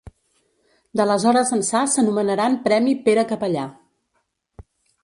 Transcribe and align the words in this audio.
D'aleshores 1.01 1.53
ençà 1.57 1.83
s'anomenaran 1.93 2.59
Premi 2.67 2.97
Pere 3.07 3.29
Capellà. 3.35 3.69